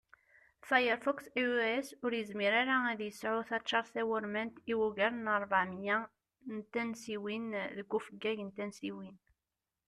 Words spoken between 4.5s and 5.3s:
i ugar n